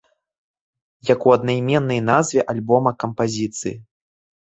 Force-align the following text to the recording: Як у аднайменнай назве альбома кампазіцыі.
Як 1.09 1.27
у 1.27 1.35
аднайменнай 1.37 2.01
назве 2.09 2.49
альбома 2.57 2.97
кампазіцыі. 3.07 3.79